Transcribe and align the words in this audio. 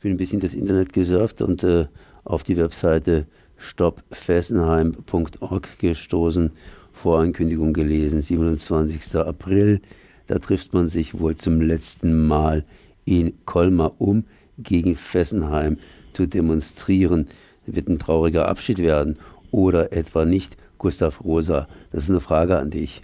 Ich 0.00 0.02
bin 0.02 0.12
ein 0.12 0.16
bisschen 0.16 0.40
das 0.40 0.54
Internet 0.54 0.94
gesurft 0.94 1.42
und 1.42 1.62
äh, 1.62 1.84
auf 2.24 2.42
die 2.42 2.56
Webseite 2.56 3.26
stoppfessenheim.org 3.58 5.78
gestoßen, 5.78 6.52
Vorankündigung 6.90 7.74
gelesen, 7.74 8.22
27. 8.22 9.16
April. 9.16 9.82
Da 10.26 10.38
trifft 10.38 10.72
man 10.72 10.88
sich 10.88 11.20
wohl 11.20 11.36
zum 11.36 11.60
letzten 11.60 12.26
Mal 12.26 12.64
in 13.04 13.34
Colmar, 13.44 13.92
um 13.98 14.24
gegen 14.56 14.96
Fessenheim 14.96 15.76
zu 16.14 16.24
demonstrieren. 16.24 17.28
Wird 17.66 17.88
ein 17.88 17.98
trauriger 17.98 18.48
Abschied 18.48 18.78
werden 18.78 19.18
oder 19.50 19.92
etwa 19.92 20.24
nicht, 20.24 20.56
Gustav 20.78 21.22
Rosa? 21.22 21.68
Das 21.92 22.04
ist 22.04 22.10
eine 22.10 22.20
Frage 22.20 22.58
an 22.58 22.70
dich. 22.70 23.02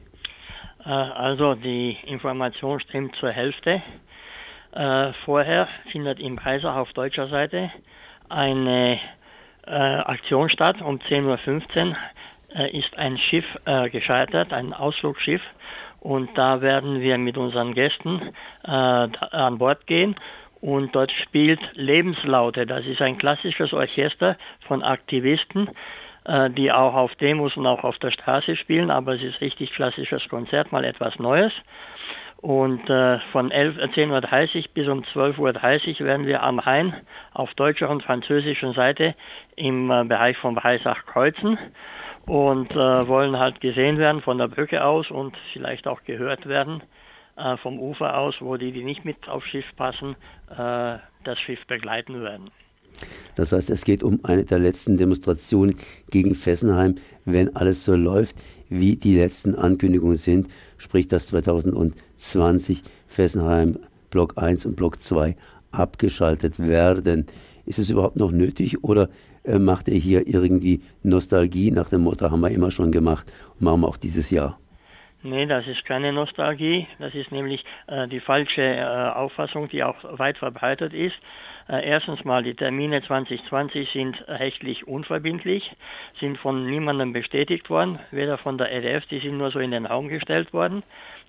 Äh, 0.83 0.89
also 0.89 1.57
die 1.57 1.99
Information 2.07 2.81
stimmt 2.81 3.15
zur 3.21 3.33
Hälfte. 3.33 3.83
Äh, 4.77 5.13
vorher 5.25 5.69
findet 5.91 6.21
im 6.21 6.37
Breisach 6.37 6.77
auf 6.77 6.93
deutscher 6.93 7.29
Seite 7.29 7.71
eine 8.29 9.01
äh, 9.67 9.71
Aktion 9.71 10.51
statt. 10.51 10.83
Um 10.83 10.99
10.15 10.99 11.89
Uhr 11.89 11.97
ist 12.73 12.97
ein 12.97 13.19
Schiff 13.19 13.45
gescheitert, 13.91 14.53
ein 14.53 14.73
Ausflugsschiff. 14.73 15.43
Und 16.01 16.31
da 16.39 16.63
werden 16.63 17.01
wir 17.01 17.19
mit 17.19 17.37
unseren 17.37 17.75
Gästen 17.75 18.33
an 18.63 19.59
Bord 19.59 19.87
gehen 19.87 20.17
und 20.61 20.95
dort 20.95 21.13
spielt 21.13 21.61
Lebenslaute. 21.75 22.67
Das 22.67 22.85
ist 22.87 23.01
ein 23.01 23.19
klassisches 23.19 23.73
Orchester 23.73 24.37
von 24.67 24.83
Aktivisten, 24.83 25.69
äh, 26.25 26.51
die 26.51 26.73
auch 26.73 26.95
auf 26.95 27.15
Demos 27.17 27.57
und 27.57 27.67
auch 27.67 27.85
auf 27.85 27.99
der 27.99 28.11
Straße 28.11 28.57
spielen, 28.57 28.91
aber 28.91 29.15
es 29.15 29.23
ist 29.23 29.41
richtig 29.41 29.73
klassisches 29.73 30.29
Konzert, 30.29 30.73
mal 30.73 30.85
etwas 30.85 31.19
Neues. 31.19 31.53
Und 32.39 32.89
äh, 32.91 33.19
von 33.33 33.51
11, 33.51 33.77
10.30 33.77 34.57
Uhr 34.57 34.65
bis 34.75 34.89
um 34.89 35.03
12.30 35.03 36.01
Uhr 36.01 36.07
werden 36.07 36.27
wir 36.27 36.43
am 36.43 36.59
Rhein 36.59 36.95
auf 37.33 37.53
deutscher 37.55 37.89
und 37.89 38.03
französischer 38.03 38.73
Seite 38.75 39.15
im 39.57 39.91
äh, 39.91 40.05
Bereich 40.05 40.37
von 40.37 40.55
Breisach 40.55 41.07
kreuzen 41.07 41.59
und 42.27 42.77
äh, 42.77 43.09
wollen 43.09 43.39
halt 43.39 43.61
gesehen 43.61 43.99
werden 43.99 44.21
von 44.21 44.39
der 44.39 44.49
Brücke 44.49 44.85
aus 44.85 45.11
und 45.11 45.37
vielleicht 45.53 45.87
auch 45.87 46.05
gehört 46.05 46.47
werden 46.47 46.83
äh, 47.37 47.57
vom 47.59 47.79
Ufer 47.79 48.17
aus, 48.19 48.35
wo 48.41 48.57
die, 48.57 48.73
die 48.73 48.85
nicht 48.85 49.05
mit 49.05 49.29
aufs 49.29 49.47
Schiff 49.49 49.67
passen, 49.77 50.17
äh, 50.51 50.99
das 51.25 51.39
Schiff 51.45 51.65
begleiten 51.67 52.23
werden. 52.23 52.51
Das 53.35 53.53
heißt, 53.53 53.71
es 53.71 53.85
geht 53.85 54.03
um 54.03 54.21
eine 54.25 54.45
der 54.45 54.59
letzten 54.59 54.97
Demonstrationen 54.97 55.77
gegen 56.11 56.35
Fessenheim. 56.35 56.95
Wenn 57.25 57.55
alles 57.55 57.85
so 57.85 57.95
läuft, 57.95 58.37
wie 58.69 58.97
die 58.97 59.17
letzten 59.17 59.55
Ankündigungen 59.55 60.17
sind, 60.17 60.49
sprich 60.79 61.09
dass 61.09 61.29
2020 61.29 62.83
Fessenheim 63.07 63.79
Block 64.11 64.35
1 64.37 64.67
und 64.67 64.77
Block 64.77 65.03
2 65.03 65.37
abgeschaltet 65.73 66.59
werden. 66.59 67.27
Ist 67.65 67.79
es 67.79 67.91
überhaupt 67.91 68.17
noch 68.17 68.31
nötig 68.31 68.85
oder 68.85 69.09
äh, 69.45 69.59
macht 69.59 69.89
er 69.89 69.97
hier 69.97 70.27
irgendwie 70.27 70.81
Nostalgie 71.03 71.71
nach 71.71 71.89
dem 71.89 72.03
Motto, 72.03 72.31
haben 72.31 72.41
wir 72.41 72.51
immer 72.51 72.71
schon 72.71 72.93
gemacht 72.93 73.33
und 73.55 73.63
machen 73.63 73.81
wir 73.81 73.89
auch 73.89 73.97
dieses 73.97 74.31
Jahr? 74.31 74.59
Nee, 75.23 75.47
das 75.47 75.67
ist 75.67 75.85
keine 75.85 76.13
Nostalgie. 76.13 76.87
Das 76.99 77.15
ist 77.15 77.33
nämlich 77.33 77.65
äh, 77.89 78.07
die 78.07 78.21
falsche 78.21 78.63
äh, 78.63 79.11
Auffassung, 79.11 79.69
die 79.69 79.83
auch 79.83 79.97
weit 80.19 80.39
verbreitet 80.39 80.93
ist. 80.95 81.17
Äh, 81.69 81.89
erstens 81.89 82.25
mal, 82.25 82.43
die 82.43 82.55
Termine 82.55 83.03
2020 83.03 83.91
sind 83.91 84.29
rechtlich 84.29 84.87
unverbindlich, 84.87 85.73
sind 86.21 86.39
von 86.39 86.67
niemandem 86.67 87.13
bestätigt 87.13 87.69
worden, 87.71 87.99
weder 88.13 88.39
von 88.39 88.57
der 88.57 88.71
EDF, 88.73 89.07
die 89.07 89.19
sind 89.19 89.39
nur 89.39 89.51
so 89.51 89.59
in 89.59 89.73
den 89.73 89.87
Raum 89.87 90.09
gestellt 90.09 90.53
worden. 90.53 90.85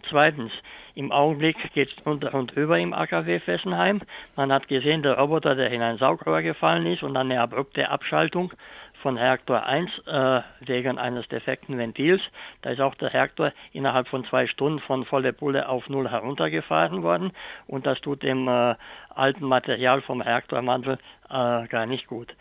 Zweitens, 0.09 0.51
im 0.93 1.11
Augenblick 1.11 1.57
geht 1.73 1.89
es 1.89 2.05
unter 2.05 2.33
und 2.33 2.51
über 2.51 2.77
im 2.79 2.93
AKW 2.93 3.39
Fessenheim. 3.39 4.01
Man 4.35 4.51
hat 4.51 4.67
gesehen, 4.67 5.03
der 5.03 5.17
Roboter, 5.17 5.55
der 5.55 5.71
in 5.71 5.81
ein 5.81 5.97
Saugrohr 5.97 6.41
gefallen 6.41 6.85
ist 6.85 7.03
und 7.03 7.17
eine 7.17 7.41
abrupte 7.41 7.89
Abschaltung 7.89 8.53
von 9.01 9.17
Reaktor 9.17 9.65
1 9.65 9.89
äh, 10.05 10.41
wegen 10.61 10.97
eines 10.97 11.27
defekten 11.27 11.77
Ventils. 11.77 12.21
Da 12.61 12.71
ist 12.71 12.81
auch 12.81 12.95
der 12.95 13.13
Reaktor 13.13 13.51
innerhalb 13.73 14.07
von 14.07 14.25
zwei 14.25 14.47
Stunden 14.47 14.79
von 14.79 15.05
volle 15.05 15.33
Pulle 15.33 15.69
auf 15.69 15.87
Null 15.89 16.09
heruntergefahren 16.09 17.03
worden 17.03 17.31
und 17.67 17.85
das 17.85 17.99
tut 18.01 18.23
dem 18.23 18.47
äh, 18.47 18.75
alten 19.13 19.45
Material 19.45 20.01
vom 20.01 20.21
Reaktormantel 20.21 20.97
äh, 21.29 21.67
gar 21.67 21.85
nicht 21.85 22.07
gut. 22.07 22.33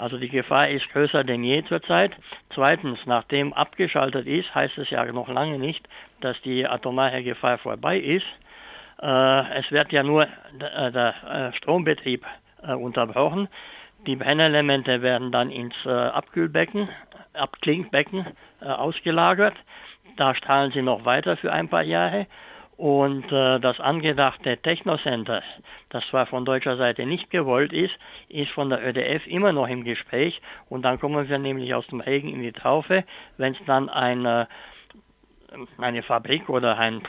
Also 0.00 0.16
die 0.16 0.30
Gefahr 0.30 0.68
ist 0.68 0.88
größer 0.92 1.24
denn 1.24 1.44
je 1.44 1.62
zurzeit. 1.64 2.12
Zweitens, 2.54 2.98
nachdem 3.04 3.52
abgeschaltet 3.52 4.26
ist, 4.26 4.54
heißt 4.54 4.78
es 4.78 4.88
ja 4.88 5.04
noch 5.12 5.28
lange 5.28 5.58
nicht, 5.58 5.86
dass 6.20 6.40
die 6.42 6.66
atomare 6.66 7.22
Gefahr 7.22 7.58
vorbei 7.58 7.98
ist. 7.98 8.26
Äh, 9.02 9.58
es 9.58 9.70
wird 9.70 9.92
ja 9.92 10.02
nur 10.02 10.26
der, 10.58 10.90
der 10.90 11.14
äh, 11.52 11.56
Strombetrieb 11.56 12.24
äh, 12.62 12.72
unterbrochen. 12.72 13.48
Die 14.06 14.16
Brennelemente 14.16 15.02
werden 15.02 15.30
dann 15.30 15.50
ins 15.50 15.74
äh, 15.84 15.90
Abkühlbecken, 15.90 16.88
Abklingbecken 17.34 18.26
äh, 18.60 18.66
ausgelagert. 18.66 19.54
Da 20.16 20.34
strahlen 20.34 20.72
sie 20.72 20.82
noch 20.82 21.04
weiter 21.04 21.36
für 21.36 21.52
ein 21.52 21.68
paar 21.68 21.82
Jahre. 21.82 22.26
Und 22.78 23.30
äh, 23.30 23.60
das 23.60 23.78
angedachte 23.78 24.56
Technocenter, 24.56 25.42
das 25.90 26.02
zwar 26.08 26.24
von 26.24 26.46
deutscher 26.46 26.78
Seite 26.78 27.04
nicht 27.04 27.28
gewollt 27.30 27.74
ist, 27.74 27.92
ist 28.30 28.50
von 28.52 28.70
der 28.70 28.82
ÖDF 28.82 29.26
immer 29.26 29.52
noch 29.52 29.68
im 29.68 29.84
Gespräch. 29.84 30.40
Und 30.70 30.82
dann 30.82 30.98
kommen 30.98 31.28
wir 31.28 31.38
nämlich 31.38 31.74
aus 31.74 31.86
dem 31.88 32.00
Regen 32.00 32.30
in 32.30 32.40
die 32.40 32.52
Traufe, 32.52 33.04
wenn 33.36 33.52
es 33.52 33.58
dann 33.66 33.90
eine, 33.90 34.48
eine 35.76 36.02
Fabrik 36.02 36.48
oder 36.48 36.78
ein 36.78 37.02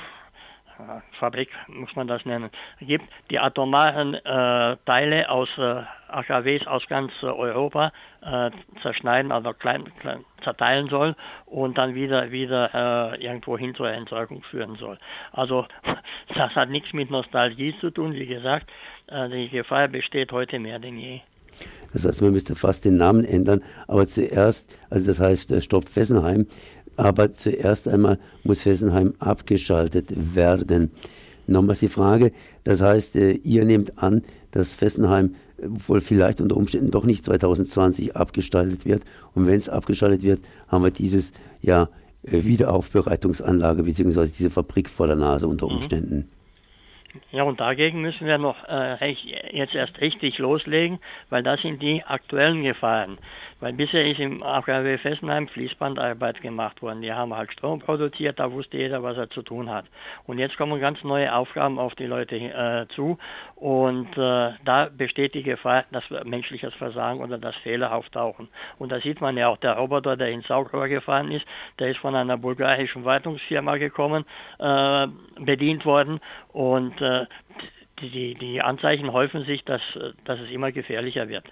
Fabrik, 1.19 1.49
muss 1.67 1.95
man 1.95 2.07
das 2.07 2.25
nennen, 2.25 2.49
gibt, 2.79 3.05
die 3.29 3.39
atomaren 3.39 4.15
äh, 4.15 4.77
Teile 4.85 5.29
aus 5.29 5.49
äh, 5.57 5.83
AKWs 6.11 6.67
aus 6.67 6.83
ganz 6.87 7.11
äh, 7.21 7.27
Europa 7.27 7.91
äh, 8.21 8.51
zerschneiden, 8.81 9.31
also 9.31 9.53
klein, 9.53 9.85
klein, 9.99 10.23
zerteilen 10.43 10.89
soll 10.89 11.15
und 11.45 11.77
dann 11.77 11.95
wieder 11.95 12.31
wieder 12.31 13.13
äh, 13.13 13.23
irgendwo 13.23 13.57
hin 13.57 13.75
zur 13.75 13.89
Entsorgung 13.89 14.43
führen 14.43 14.75
soll. 14.75 14.97
Also 15.31 15.65
das 16.35 16.55
hat 16.55 16.69
nichts 16.69 16.93
mit 16.93 17.09
Nostalgie 17.09 17.75
zu 17.79 17.91
tun, 17.91 18.13
wie 18.13 18.27
gesagt, 18.27 18.69
äh, 19.07 19.29
die 19.29 19.49
Gefahr 19.49 19.87
besteht 19.87 20.31
heute 20.31 20.59
mehr 20.59 20.79
denn 20.79 20.97
je. 20.97 21.21
Das 21.93 22.05
heißt, 22.05 22.21
man 22.21 22.31
müsste 22.31 22.55
fast 22.55 22.85
den 22.85 22.97
Namen 22.97 23.25
ändern, 23.25 23.61
aber 23.87 24.07
zuerst, 24.07 24.79
also 24.89 25.07
das 25.07 25.19
heißt 25.19 25.63
Stopp 25.63 25.89
Fessenheim, 25.89 26.47
aber 26.97 27.33
zuerst 27.33 27.87
einmal 27.87 28.19
muss 28.43 28.63
Fessenheim 28.63 29.13
abgeschaltet 29.19 30.35
werden. 30.35 30.91
Nochmals 31.47 31.79
die 31.79 31.87
Frage, 31.87 32.31
das 32.63 32.81
heißt, 32.81 33.15
äh, 33.15 33.31
ihr 33.31 33.65
nehmt 33.65 33.97
an, 34.01 34.23
dass 34.51 34.73
Fessenheim 34.73 35.35
äh, 35.57 35.63
wohl 35.67 36.01
vielleicht 36.01 36.41
unter 36.41 36.57
Umständen 36.57 36.91
doch 36.91 37.03
nicht 37.03 37.25
2020 37.25 38.15
abgeschaltet 38.15 38.85
wird. 38.85 39.03
Und 39.33 39.47
wenn 39.47 39.55
es 39.55 39.69
abgeschaltet 39.69 40.23
wird, 40.23 40.39
haben 40.67 40.83
wir 40.83 40.91
dieses 40.91 41.31
ja, 41.61 41.89
äh, 42.23 42.43
Wiederaufbereitungsanlage 42.43 43.83
bzw. 43.83 44.27
diese 44.27 44.51
Fabrik 44.51 44.89
vor 44.89 45.07
der 45.07 45.15
Nase 45.15 45.47
unter 45.47 45.67
mhm. 45.67 45.75
Umständen. 45.75 46.17
Mhm. 46.17 46.41
Ja, 47.31 47.43
und 47.43 47.59
dagegen 47.59 48.01
müssen 48.01 48.25
wir 48.25 48.37
noch 48.37 48.55
äh, 48.67 49.11
jetzt 49.51 49.75
erst 49.75 49.99
richtig 49.99 50.37
loslegen, 50.37 50.99
weil 51.29 51.43
das 51.43 51.61
sind 51.61 51.81
die 51.81 52.03
aktuellen 52.03 52.63
Gefahren. 52.63 53.17
Weil 53.61 53.73
bisher 53.73 54.03
ist 54.05 54.19
im 54.19 54.41
AKW 54.41 54.97
Fessenheim 54.97 55.47
Fließbandarbeit 55.47 56.41
gemacht 56.41 56.81
worden. 56.81 57.03
Die 57.03 57.13
haben 57.13 57.33
halt 57.33 57.51
Strom 57.53 57.79
produziert, 57.79 58.39
da 58.39 58.51
wusste 58.51 58.77
jeder, 58.77 59.03
was 59.03 59.17
er 59.17 59.29
zu 59.29 59.43
tun 59.43 59.69
hat. 59.69 59.85
Und 60.25 60.39
jetzt 60.39 60.57
kommen 60.57 60.81
ganz 60.81 61.03
neue 61.03 61.33
Aufgaben 61.33 61.77
auf 61.77 61.93
die 61.93 62.07
Leute 62.07 62.37
äh, 62.37 62.87
zu. 62.95 63.19
Und 63.55 64.09
äh, 64.17 64.53
da 64.65 64.89
besteht 64.91 65.35
die 65.35 65.43
Gefahr, 65.43 65.85
dass 65.91 66.03
menschliches 66.25 66.73
Versagen 66.73 67.21
oder 67.21 67.37
das 67.37 67.55
Fehler 67.57 67.93
auftauchen. 67.93 68.49
Und 68.79 68.91
da 68.91 68.99
sieht 68.99 69.21
man 69.21 69.37
ja 69.37 69.47
auch, 69.47 69.57
der 69.57 69.73
Roboter, 69.73 70.17
der 70.17 70.29
ins 70.29 70.47
Saugrohr 70.47 70.87
gefahren 70.87 71.31
ist, 71.31 71.45
der 71.77 71.91
ist 71.91 71.99
von 71.99 72.15
einer 72.15 72.37
bulgarischen 72.37 73.05
Wartungsfirma 73.05 73.77
gekommen, 73.77 74.25
äh, 74.57 75.07
bedient 75.39 75.85
worden. 75.85 76.19
Und 76.51 76.99
äh, 76.99 77.27
die, 78.01 78.33
die 78.33 78.59
Anzeichen 78.59 79.13
häufen 79.13 79.45
sich, 79.45 79.63
dass, 79.65 79.81
dass 80.25 80.39
es 80.39 80.49
immer 80.49 80.71
gefährlicher 80.71 81.29
wird. 81.29 81.45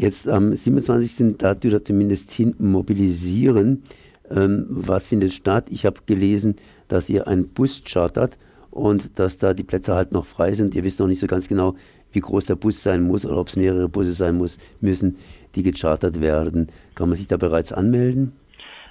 Jetzt 0.00 0.26
am 0.26 0.54
27. 0.54 1.36
da 1.36 1.54
wir 1.62 1.84
zumindest 1.84 2.32
hin 2.32 2.54
mobilisieren. 2.58 3.82
Ähm, 4.30 4.64
was 4.70 5.06
findet 5.06 5.34
statt? 5.34 5.66
Ich 5.68 5.84
habe 5.84 6.00
gelesen, 6.06 6.56
dass 6.88 7.10
ihr 7.10 7.28
einen 7.28 7.52
Bus 7.52 7.82
chartert 7.86 8.38
und 8.70 9.18
dass 9.18 9.36
da 9.36 9.52
die 9.52 9.62
Plätze 9.62 9.94
halt 9.94 10.12
noch 10.12 10.24
frei 10.24 10.52
sind. 10.52 10.74
Ihr 10.74 10.84
wisst 10.84 11.00
noch 11.00 11.06
nicht 11.06 11.20
so 11.20 11.26
ganz 11.26 11.48
genau, 11.48 11.74
wie 12.12 12.20
groß 12.20 12.46
der 12.46 12.54
Bus 12.54 12.82
sein 12.82 13.02
muss 13.02 13.26
oder 13.26 13.36
ob 13.36 13.48
es 13.48 13.56
mehrere 13.56 13.90
Busse 13.90 14.14
sein 14.14 14.38
muss, 14.38 14.56
müssen, 14.80 15.18
die 15.54 15.62
gechartert 15.62 16.22
werden. 16.22 16.72
Kann 16.94 17.10
man 17.10 17.18
sich 17.18 17.28
da 17.28 17.36
bereits 17.36 17.70
anmelden? 17.70 18.32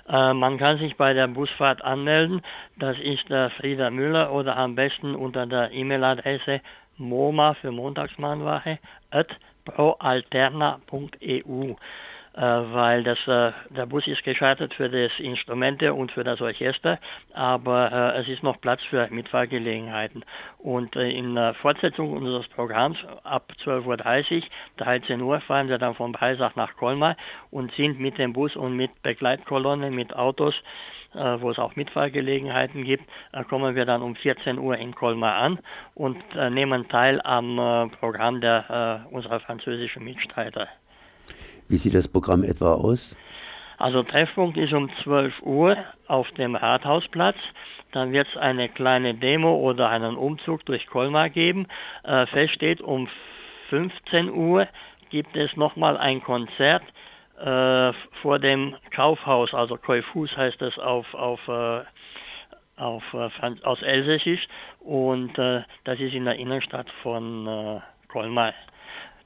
Äh, 0.08 0.36
man 0.36 0.60
kann 0.60 0.78
sich 0.78 0.96
bei 0.96 1.14
der 1.14 1.28
Busfahrt 1.28 1.84
anmelden. 1.84 2.44
Das 2.78 2.98
ist 3.00 3.28
der 3.30 3.50
Frieder 3.50 3.90
Müller 3.90 4.32
oder 4.32 4.56
am 4.58 4.76
besten 4.76 5.16
unter 5.16 5.48
der 5.48 5.72
E-Mail-Adresse 5.72 6.62
MOMA 6.98 7.56
für 7.56 7.72
Montagsmahnwache 7.72 8.78
at 9.10 9.30
proalterna.eu. 9.72 11.78
Äh, 12.40 12.74
weil 12.74 13.04
das, 13.04 13.18
äh, 13.28 13.52
der 13.70 13.86
Bus 13.86 14.08
ist 14.08 14.24
geschaltet 14.24 14.74
für 14.74 14.88
das 14.88 15.12
Instrumente 15.20 15.94
und 15.94 16.10
für 16.14 16.24
das 16.24 16.40
Orchester, 16.40 16.98
aber 17.34 17.92
äh, 17.92 18.22
es 18.22 18.30
ist 18.30 18.44
noch 18.44 18.62
Platz 18.62 18.82
für 18.90 19.10
Mitfahrgelegenheiten. 19.10 20.24
Und 20.58 20.96
in 20.96 21.38
Fortsetzung 21.62 22.14
unseres 22.14 22.48
Programms 22.48 22.98
ab 23.24 23.52
12.30 23.66 24.38
Uhr, 24.38 24.44
13 24.78 25.22
Uhr 25.22 25.42
fahren 25.42 25.68
wir 25.68 25.80
dann 25.80 25.96
von 25.96 26.14
Breisach 26.14 26.56
nach 26.56 26.78
Colmar 26.78 27.18
und 27.52 27.74
sind 27.74 28.00
mit 28.00 28.18
dem 28.18 28.32
Bus 28.32 28.56
und 28.56 28.74
mit 28.78 29.02
Begleitkolonne, 29.02 29.92
mit 29.92 30.16
Autos 30.16 30.56
wo 31.12 31.50
es 31.50 31.58
auch 31.58 31.76
Mitfahrgelegenheiten 31.76 32.84
gibt, 32.84 33.04
kommen 33.50 33.76
wir 33.76 33.86
dann 33.86 34.04
um 34.04 34.16
14 34.16 34.60
Uhr 34.60 34.78
in 34.78 34.94
Colmar 34.94 35.38
an 35.38 35.58
und 35.96 36.24
nehmen 36.52 36.88
teil 36.88 37.20
am 37.24 37.90
Programm 38.00 38.42
der, 38.42 39.08
unserer 39.10 39.40
französischen 39.40 40.04
Mitstreiter. 40.04 40.68
Wie 41.68 41.78
sieht 41.78 41.94
das 41.94 42.08
Programm 42.08 42.44
etwa 42.44 42.74
aus? 42.74 43.18
Also 43.78 44.04
Treffpunkt 44.04 44.58
ist 44.58 44.74
um 44.74 44.90
12 45.04 45.42
Uhr 45.42 45.78
auf 46.08 46.30
dem 46.32 46.56
Rathausplatz. 46.56 47.38
Dann 47.92 48.12
wird 48.12 48.28
es 48.30 48.38
eine 48.38 48.70
kleine 48.70 49.16
Demo 49.16 49.56
oder 49.56 49.90
einen 49.90 50.16
Umzug 50.16 50.66
durch 50.66 50.86
Colmar 50.88 51.30
geben. 51.30 51.68
Äh, 52.04 52.26
fest 52.28 52.54
steht, 52.56 52.82
um 52.82 53.08
15 53.70 54.30
Uhr 54.30 54.68
gibt 55.10 55.36
es 55.36 55.56
nochmal 55.56 55.98
ein 55.98 56.22
Konzert 56.22 56.84
äh, 57.40 57.94
vor 58.22 58.40
dem 58.40 58.76
Kaufhaus, 58.92 59.54
also 59.54 59.78
Koifus 59.78 60.36
heißt 60.36 60.62
das 60.62 60.78
auf, 60.78 61.14
auf, 61.14 61.40
äh, 61.48 61.82
auf 62.78 63.04
äh, 63.14 63.56
aus 63.64 63.82
Elsässisch 63.82 64.46
und 64.80 65.38
äh, 65.38 65.62
das 65.86 66.00
ist 66.00 66.14
in 66.14 66.26
der 66.26 66.36
Innenstadt 66.36 66.88
von 67.02 67.48
äh, 67.48 67.80
Colmar. 68.10 68.54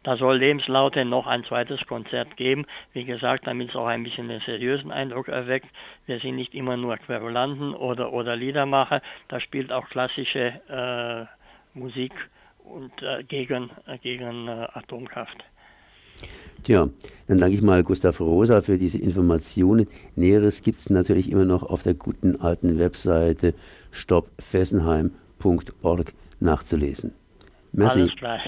Da 0.03 0.17
soll 0.17 0.37
Lebenslaute 0.37 1.05
noch 1.05 1.27
ein 1.27 1.45
zweites 1.45 1.79
Konzert 1.87 2.35
geben. 2.35 2.65
Wie 2.91 3.05
gesagt, 3.05 3.47
damit 3.47 3.69
es 3.69 3.75
auch 3.75 3.87
ein 3.87 4.03
bisschen 4.03 4.29
einen 4.29 4.41
seriösen 4.41 4.91
Eindruck 4.91 5.29
erweckt. 5.29 5.67
Wir 6.05 6.19
sind 6.19 6.35
nicht 6.35 6.53
immer 6.53 6.77
nur 6.77 6.97
Querulanten 6.97 7.73
oder, 7.73 8.11
oder 8.11 8.35
Liedermacher. 8.35 9.01
Da 9.29 9.39
spielt 9.39 9.71
auch 9.71 9.87
klassische 9.87 10.59
äh, 10.67 11.77
Musik 11.77 12.11
und 12.65 12.91
äh, 13.01 13.23
gegen, 13.23 13.71
äh, 13.87 13.97
gegen 13.97 14.49
Atomkraft. 14.49 15.43
Tja, 16.63 16.89
dann 17.27 17.39
danke 17.39 17.55
ich 17.55 17.61
mal 17.61 17.83
Gustav 17.83 18.21
Rosa 18.21 18.61
für 18.61 18.77
diese 18.77 18.97
Informationen. 18.97 19.87
Näheres 20.15 20.61
gibt 20.61 20.79
es 20.79 20.89
natürlich 20.89 21.29
immer 21.31 21.45
noch 21.45 21.63
auf 21.63 21.83
der 21.83 21.93
guten 21.93 22.39
alten 22.39 22.79
Webseite 22.79 23.53
stoppfessenheim.org 23.91 26.13
nachzulesen. 26.39 27.13
Merci. 27.73 28.01
Alles 28.01 28.15
klar. 28.15 28.39